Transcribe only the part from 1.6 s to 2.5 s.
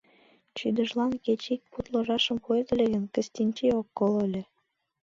пуд ложашым